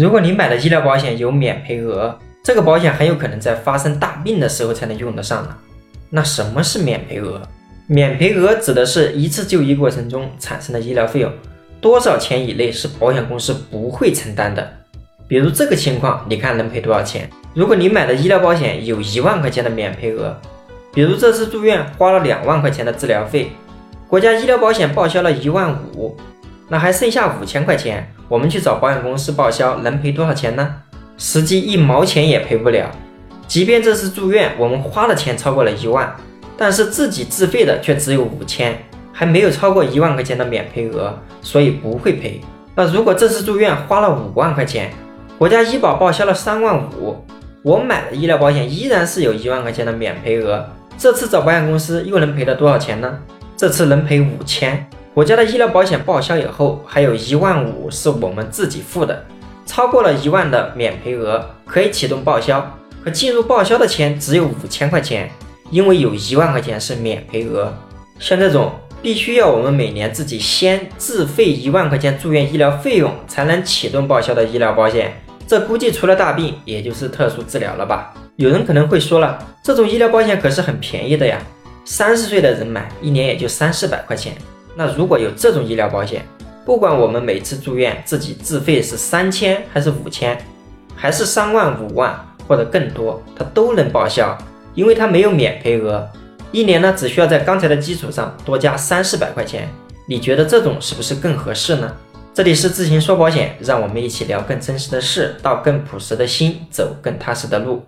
[0.00, 5.56] 如果你买的医疗保险有免赔额，这个保险很有可能在发生大病的时候才能用得上呢。
[6.08, 7.42] 那什么是免赔额？
[7.88, 11.32] 免赔额指的是一次就医过程中产生的医疗费用，
[11.80, 14.72] 多少钱以内是保险公司不会承担的。
[15.26, 17.28] 比如这个情况，你看能赔多少钱？
[17.52, 20.32] 如果你买的医疗保险有一万块钱的免赔额，
[20.94, 23.50] 比如这次住院花了两万块钱的治疗费，
[24.06, 26.16] 国家医疗保险报销了一万五，
[26.68, 28.12] 那还剩下五千块钱。
[28.28, 30.76] 我们去找保险公司报销，能赔多少钱呢？
[31.16, 32.90] 实际一毛钱也赔不了。
[33.46, 36.14] 即便这次住院我们花的钱超过了一万，
[36.56, 38.76] 但是自己自费的却只有五千，
[39.12, 42.40] 还没有超过一万块钱的免赔额，所以不会赔。
[42.74, 44.92] 那如果这次住院花了五万块钱，
[45.38, 47.16] 国家医保报销了三万五，
[47.62, 50.64] 我买的医疗保险依然是有一万块钱的免赔额，
[50.98, 53.18] 这次找保险公司又能赔了多少钱呢？
[53.56, 54.86] 这次能赔五千。
[55.18, 59.24] 我家的医疗保险报销以后，还有一万五是我们自己付的，
[59.66, 62.64] 超过了一万的免赔额可以启动报销，
[63.02, 65.28] 可进入报销的钱只有五千块钱，
[65.72, 67.74] 因为有一万块钱是免赔额。
[68.20, 68.70] 像这种
[69.02, 78.14] 必须要我们每年自己先自费一万块钱住院医疗费用才能启动报销的医疗保险，这估计除了大病，也就是特殊治疗了吧？
[78.36, 81.42] 有人可能会说了，这种医疗保险可是很便宜的呀，
[81.84, 84.32] 三十岁的人买一年也就三四百块钱。
[84.78, 86.24] 那如果有这种医疗保险，
[86.64, 90.38] 不管我们每次住院自己自费是三千还是五千，
[90.94, 94.38] 还是三万五万或者更多，它都能报销，
[94.76, 96.08] 因为它没有免赔额，
[96.52, 99.68] 一年呢只需要在刚才的基础上多加三四百块钱。
[100.06, 101.92] 你觉得这种是不是更合适呢？
[102.32, 107.82] 这里是自行说保险，让我们一起聊更真实的事，到更朴实的心，走更踏实的路。